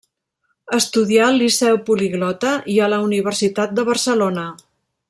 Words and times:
Estudià 0.77 1.27
al 1.33 1.37
Liceu 1.41 1.77
Poliglota 1.91 2.55
i 2.77 2.81
a 2.87 2.91
la 2.95 3.01
Universitat 3.11 3.79
de 3.81 3.87
Barcelona. 3.93 4.53